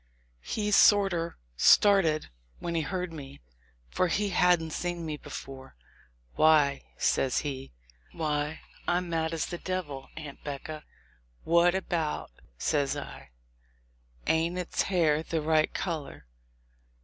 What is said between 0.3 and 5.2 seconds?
He sorter started when he heard me, for he hadn't seen me